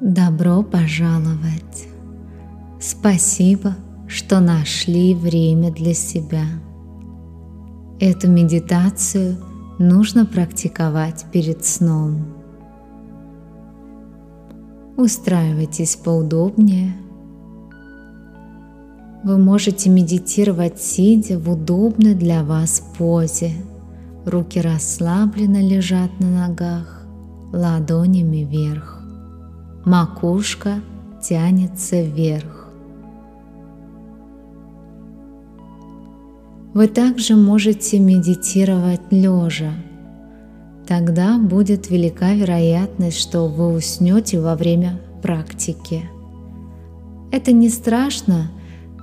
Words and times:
Добро 0.00 0.64
пожаловать! 0.64 1.88
Спасибо, 2.80 3.76
что 4.08 4.40
нашли 4.40 5.14
время 5.14 5.72
для 5.72 5.94
себя. 5.94 6.44
Эту 8.00 8.28
медитацию 8.28 9.36
нужно 9.78 10.26
практиковать 10.26 11.26
перед 11.32 11.64
сном. 11.64 12.26
Устраивайтесь 14.96 15.94
поудобнее. 15.94 16.96
Вы 19.22 19.38
можете 19.38 19.90
медитировать 19.90 20.80
сидя 20.80 21.38
в 21.38 21.48
удобной 21.48 22.14
для 22.14 22.42
вас 22.42 22.82
позе. 22.98 23.52
Руки 24.26 24.60
расслабленно 24.60 25.62
лежат 25.62 26.10
на 26.18 26.48
ногах, 26.48 27.06
ладонями 27.52 28.44
вверх. 28.44 29.03
Макушка 29.84 30.80
тянется 31.22 32.00
вверх. 32.00 32.70
Вы 36.72 36.88
также 36.88 37.36
можете 37.36 37.98
медитировать 37.98 39.02
лежа. 39.10 39.72
Тогда 40.88 41.38
будет 41.38 41.90
велика 41.90 42.32
вероятность, 42.32 43.18
что 43.18 43.46
вы 43.46 43.74
уснете 43.74 44.40
во 44.40 44.56
время 44.56 44.98
практики. 45.22 46.08
Это 47.30 47.52
не 47.52 47.68
страшно, 47.68 48.50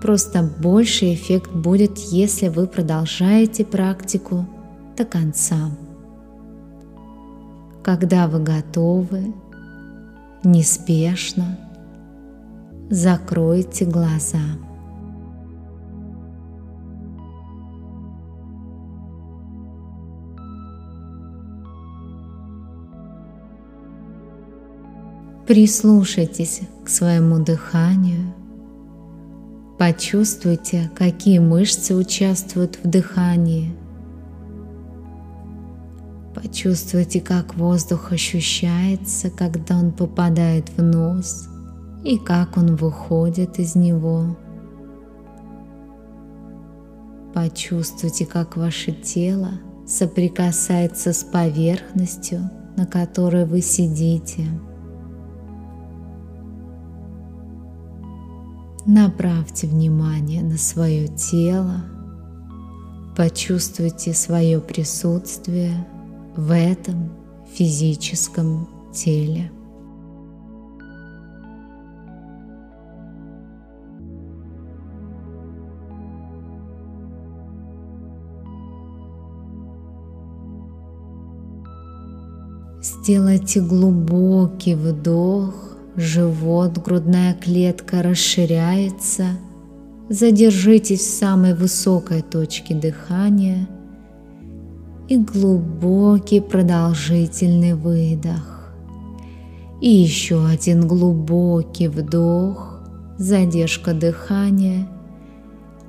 просто 0.00 0.50
больший 0.62 1.14
эффект 1.14 1.52
будет, 1.52 1.98
если 1.98 2.48
вы 2.48 2.66
продолжаете 2.66 3.66
практику 3.66 4.46
до 4.96 5.04
конца. 5.04 5.70
Когда 7.84 8.28
вы 8.28 8.42
готовы, 8.42 9.34
неспешно 10.44 11.58
закройте 12.90 13.84
глаза. 13.84 14.38
Прислушайтесь 25.46 26.60
к 26.84 26.88
своему 26.88 27.42
дыханию. 27.42 28.32
Почувствуйте, 29.78 30.90
какие 30.94 31.38
мышцы 31.38 31.94
участвуют 31.94 32.78
в 32.82 32.88
дыхании– 32.88 33.74
Почувствуйте, 36.34 37.20
как 37.20 37.56
воздух 37.56 38.12
ощущается, 38.12 39.30
когда 39.30 39.76
он 39.76 39.90
попадает 39.90 40.68
в 40.76 40.82
нос 40.82 41.48
и 42.04 42.18
как 42.18 42.56
он 42.56 42.76
выходит 42.76 43.58
из 43.58 43.74
него. 43.74 44.36
Почувствуйте, 47.34 48.26
как 48.26 48.56
ваше 48.56 48.92
тело 48.92 49.50
соприкасается 49.86 51.12
с 51.12 51.24
поверхностью, 51.24 52.48
на 52.76 52.86
которой 52.86 53.44
вы 53.44 53.60
сидите. 53.60 54.46
Направьте 58.86 59.66
внимание 59.66 60.42
на 60.42 60.58
свое 60.58 61.08
тело, 61.08 61.84
почувствуйте 63.16 64.14
свое 64.14 64.60
присутствие– 64.60 65.88
в 66.40 66.52
этом 66.52 67.12
физическом 67.52 68.66
теле. 68.94 69.50
Сделайте 82.82 83.60
глубокий 83.60 84.74
вдох, 84.74 85.54
живот, 85.96 86.78
грудная 86.78 87.34
клетка 87.34 88.02
расширяется. 88.02 89.24
Задержитесь 90.08 91.00
в 91.00 91.18
самой 91.18 91.54
высокой 91.54 92.22
точке 92.22 92.74
дыхания– 92.74 93.68
и 95.10 95.16
глубокий 95.16 96.40
продолжительный 96.40 97.74
выдох. 97.74 98.72
И 99.80 99.90
еще 99.90 100.46
один 100.46 100.86
глубокий 100.86 101.88
вдох, 101.88 102.80
задержка 103.18 103.92
дыхания. 103.92 104.86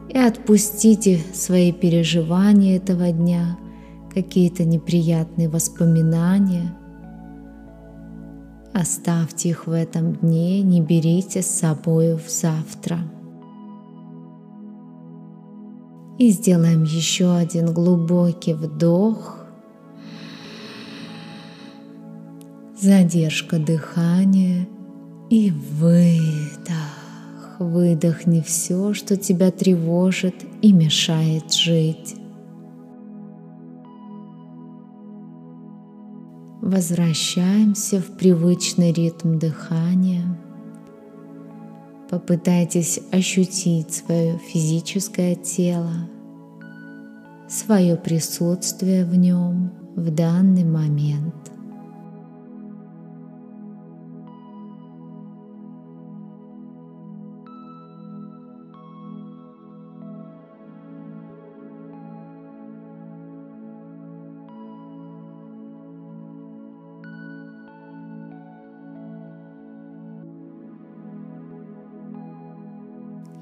И 0.09 0.17
отпустите 0.17 1.19
свои 1.35 1.71
переживания 1.71 2.77
этого 2.77 3.11
дня, 3.11 3.59
какие-то 4.11 4.63
неприятные 4.63 5.49
воспоминания. 5.49 6.75
Оставьте 8.73 9.49
их 9.49 9.67
в 9.67 9.71
этом 9.71 10.15
дне, 10.15 10.63
не 10.63 10.81
берите 10.81 11.43
с 11.43 11.47
собой 11.47 12.15
в 12.17 12.27
завтра. 12.27 12.97
И 16.21 16.29
сделаем 16.29 16.83
еще 16.83 17.35
один 17.35 17.73
глубокий 17.73 18.53
вдох. 18.53 19.39
Задержка 22.79 23.57
дыхания 23.57 24.67
и 25.31 25.49
выдох. 25.49 27.55
Выдохни 27.57 28.41
все, 28.41 28.93
что 28.93 29.17
тебя 29.17 29.49
тревожит 29.49 30.35
и 30.61 30.71
мешает 30.71 31.51
жить. 31.51 32.13
Возвращаемся 36.61 37.99
в 37.99 38.15
привычный 38.15 38.93
ритм 38.93 39.39
дыхания. 39.39 40.37
Попытайтесь 42.11 42.99
ощутить 43.11 43.93
свое 43.93 44.37
физическое 44.37 45.33
тело, 45.33 46.10
свое 47.51 47.97
присутствие 47.97 49.03
в 49.03 49.13
нем 49.15 49.73
в 49.95 50.09
данный 50.09 50.63
момент. 50.63 51.40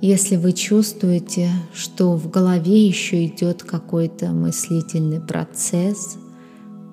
Если 0.02 0.38
вы 0.38 0.54
чувствуете, 0.54 1.50
что 1.74 2.16
в 2.16 2.30
голове 2.30 2.88
еще 2.88 3.26
идет 3.26 3.64
какой-то 3.64 4.30
мыслительный 4.30 5.20
процесс, 5.20 6.18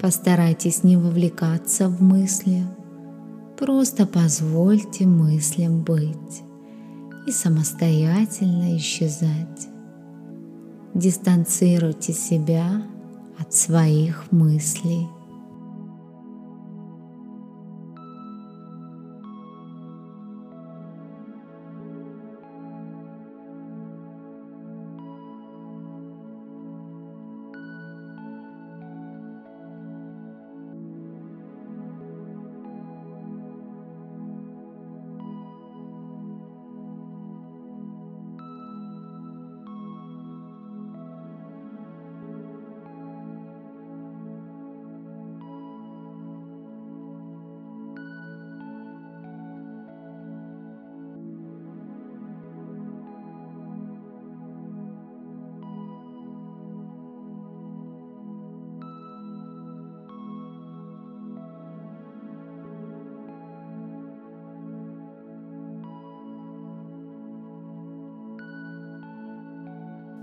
постарайтесь 0.01 0.83
не 0.83 0.97
вовлекаться 0.97 1.89
в 1.89 2.03
мысли, 2.03 2.65
просто 3.57 4.07
позвольте 4.07 5.07
мыслям 5.07 5.85
быть 5.85 6.43
и 7.29 7.31
самостоятельно 7.31 8.77
исчезать. 8.77 9.69
Дистанцируйте 10.93 12.13
себя 12.13 12.83
от 13.39 13.55
своих 13.55 14.33
мыслей. 14.33 15.07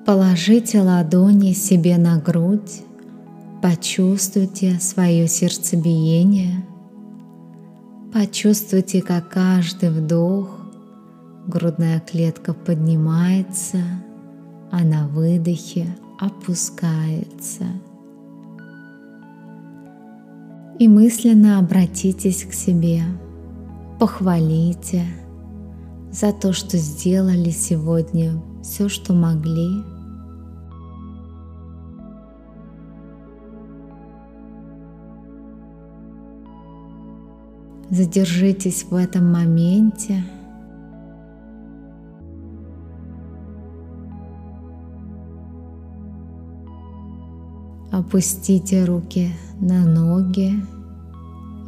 Положите 0.06 0.82
ладони 0.82 1.54
себе 1.54 1.98
на 1.98 2.18
грудь, 2.18 2.84
почувствуйте 3.62 4.78
свое 4.82 5.30
сердцебиение, 5.30 6.66
почувствуйте, 8.12 9.02
как 9.02 9.30
каждый 9.30 9.92
вдох 9.92 10.60
грудная 11.48 12.02
клетка 12.02 12.54
поднимается, 12.54 13.78
а 14.72 14.84
на 14.84 15.08
выдохе 15.08 15.88
опускается. 16.20 17.64
И 20.80 20.88
мысленно 20.90 21.60
обратитесь 21.60 22.44
к 22.44 22.52
себе, 22.52 23.04
похвалите 24.02 25.06
за 26.12 26.34
то, 26.34 26.52
что 26.52 26.78
сделали 26.78 27.52
сегодня 27.52 28.34
все, 28.62 28.90
что 28.90 29.14
могли– 29.14 29.86
Задержитесь 37.94 38.88
в 38.90 38.96
этом 38.96 39.32
моменте. 39.32 40.24
Опустите 47.92 48.86
руки 48.86 49.30
на 49.60 49.86
ноги 49.86 50.54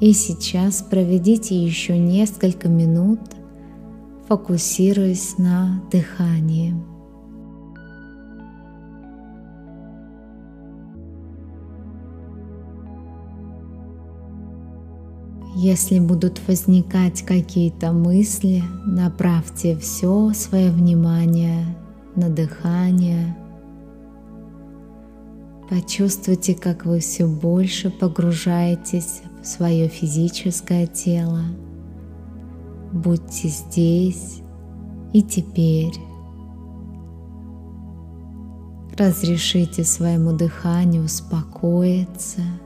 и 0.01 0.13
сейчас 0.13 0.81
проведите 0.81 1.63
еще 1.63 1.95
несколько 1.95 2.69
минут, 2.69 3.19
фокусируясь 4.27 5.37
на 5.37 5.83
дыхании. 5.91 6.73
Если 15.57 15.99
будут 15.99 16.45
возникать 16.49 17.21
какие-то 17.21 17.93
мысли, 17.93 18.61
направьте 18.85 19.77
все 19.77 20.33
свое 20.33 20.69
внимание 20.69 21.65
на 22.17 22.29
дыхание. 22.29 23.37
Почувствуйте, 25.69 26.55
как 26.55 26.85
вы 26.85 26.99
все 26.99 27.25
больше 27.25 27.89
погружаетесь 27.89 29.21
в 29.41 29.47
свое 29.47 29.87
физическое 29.87 30.87
тело. 30.87 31.43
Будьте 32.91 33.47
здесь 33.47 34.41
и 35.13 35.23
теперь. 35.23 35.95
Разрешите 38.97 39.85
своему 39.85 40.33
дыханию 40.33 41.05
успокоиться– 41.05 42.41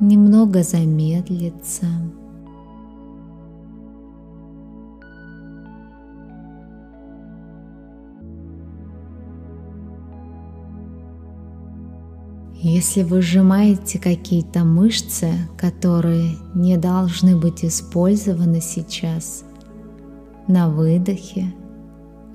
немного 0.00 0.62
замедлиться. 0.62 1.86
Если 12.58 13.02
вы 13.02 13.22
сжимаете 13.22 13.98
какие-то 13.98 14.64
мышцы, 14.64 15.30
которые 15.56 16.36
не 16.54 16.76
должны 16.76 17.36
быть 17.36 17.64
использованы 17.64 18.60
сейчас, 18.60 19.44
на 20.48 20.68
выдохе 20.68 21.54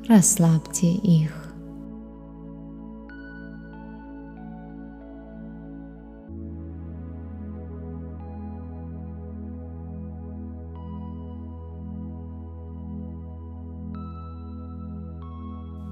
расслабьте 0.07 0.93
их. 0.93 1.40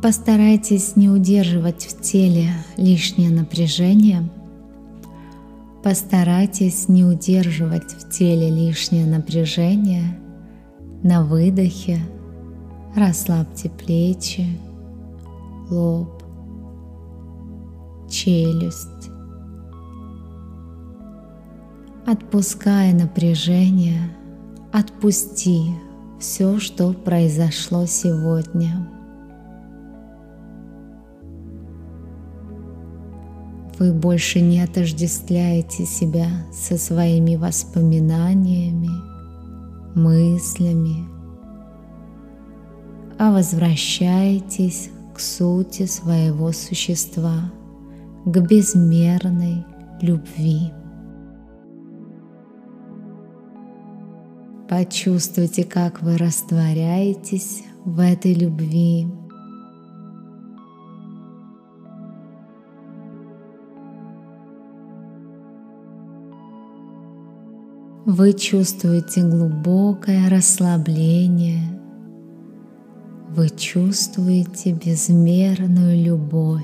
Постарайтесь 0.01 0.95
не 0.95 1.09
удерживать 1.09 1.85
в 1.85 2.01
теле 2.01 2.51
лишнее 2.77 3.29
напряжение. 3.29 4.29
Постарайтесь 5.83 6.87
не 6.87 7.03
удерживать 7.03 7.91
в 7.91 8.09
теле 8.09 8.49
лишнее 8.49 9.05
напряжение. 9.05 10.17
На 11.03 11.25
выдохе 11.25 11.99
расслабьте 12.95 13.69
плечи, 13.69 14.45
лоб, 15.69 16.23
челюсть. 18.09 18.87
Отпуская 22.05 22.93
напряжение, 22.93 24.15
отпусти 24.71 25.73
все, 26.21 26.57
что 26.57 26.93
произошло 26.93 27.85
сегодня. 27.85 28.98
Вы 33.79 33.93
больше 33.93 34.41
не 34.41 34.59
отождествляете 34.59 35.85
себя 35.85 36.27
со 36.51 36.77
своими 36.77 37.37
воспоминаниями, 37.37 38.89
мыслями, 39.95 41.07
а 43.17 43.31
возвращаетесь 43.31 44.89
к 45.15 45.19
сути 45.21 45.85
своего 45.85 46.51
существа, 46.51 47.53
к 48.25 48.37
безмерной 48.41 49.63
любви. 50.01 50.73
Почувствуйте, 54.67 55.63
как 55.63 56.01
вы 56.01 56.17
растворяетесь 56.17 57.63
в 57.85 58.01
этой 58.01 58.33
любви, 58.33 59.07
Вы 68.11 68.33
чувствуете 68.33 69.21
глубокое 69.21 70.31
расслабление. 70.31 71.79
Вы 73.29 73.49
чувствуете 73.49 74.73
безмерную 74.73 76.03
любовь. 76.03 76.63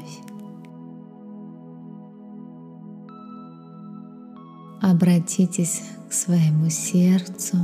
Обратитесь 4.82 5.84
к 6.10 6.14
своему 6.14 6.70
сердцу. 6.72 7.58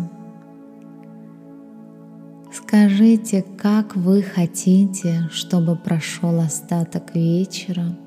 Скажите, 2.53 3.43
как 3.57 3.95
вы 3.95 4.21
хотите, 4.21 5.27
чтобы 5.31 5.75
прошел 5.75 6.39
остаток 6.39 7.15
вечера. 7.15 7.97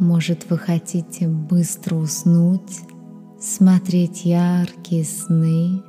Может, 0.00 0.50
вы 0.50 0.58
хотите 0.58 1.28
быстро 1.28 1.94
уснуть 1.94 2.80
смотреть 3.44 4.24
яркие 4.24 5.04
сны, 5.04 5.82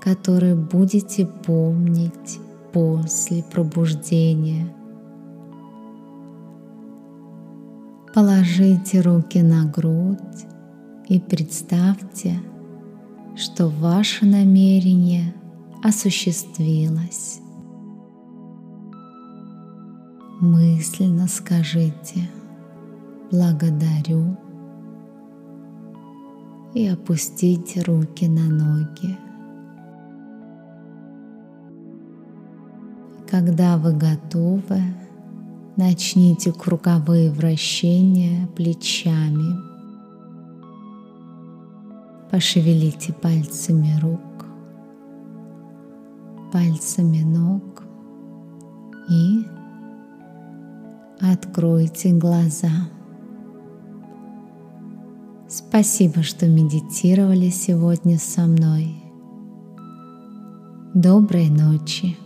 которые 0.00 0.56
будете 0.56 1.24
помнить 1.24 2.40
после 2.72 3.44
пробуждения. 3.44 4.74
Положите 8.12 9.00
руки 9.00 9.40
на 9.40 9.66
грудь 9.66 10.18
и 11.08 11.20
представьте, 11.20 12.40
что 13.36 13.68
ваше 13.68 14.26
намерение 14.26 15.32
осуществилось. 15.82 17.40
Мысленно 20.40 21.28
скажите 21.28 22.28
«Благодарю» 23.30 24.36
и 26.74 26.88
опустите 26.88 27.82
руки 27.82 28.26
на 28.26 28.44
ноги. 28.50 29.16
Когда 33.30 33.78
вы 33.78 33.92
готовы, 33.92 34.82
начните 35.76 36.52
круговые 36.52 37.30
вращения 37.30 38.46
плечами. 38.48 39.54
Пошевелите 42.30 43.12
пальцами 43.12 43.96
рук, 44.00 44.46
пальцами 46.52 47.22
ног 47.22 47.84
и 49.08 49.44
откройте 51.20 52.12
глаза. 52.12 52.70
Спасибо, 55.68 56.22
что 56.22 56.46
медитировали 56.46 57.50
сегодня 57.50 58.18
со 58.18 58.42
мной. 58.42 58.94
Доброй 60.94 61.48
ночи. 61.48 62.16